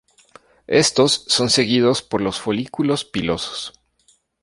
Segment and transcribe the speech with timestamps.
[0.65, 3.79] Estos son seguidos por los folículos pilosos.